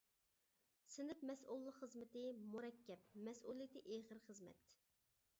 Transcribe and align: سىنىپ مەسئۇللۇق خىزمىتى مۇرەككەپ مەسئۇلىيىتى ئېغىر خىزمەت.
سىنىپ 0.93 1.19
مەسئۇللۇق 1.31 1.75
خىزمىتى 1.81 2.23
مۇرەككەپ 2.53 3.03
مەسئۇلىيىتى 3.27 3.83
ئېغىر 3.91 4.23
خىزمەت. 4.29 4.73